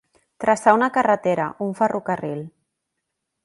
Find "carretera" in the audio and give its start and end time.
0.95-1.47